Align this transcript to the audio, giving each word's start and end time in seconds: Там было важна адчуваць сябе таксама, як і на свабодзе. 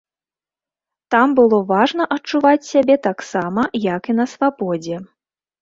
Там 1.15 1.35
было 1.41 1.59
важна 1.73 2.07
адчуваць 2.17 2.69
сябе 2.71 2.95
таксама, 3.09 3.67
як 3.95 4.03
і 4.15 4.17
на 4.19 4.25
свабодзе. 4.33 4.95